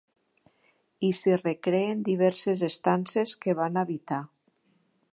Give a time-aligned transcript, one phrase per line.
[1.09, 4.23] I s'hi recreen diverses estances que van habitar.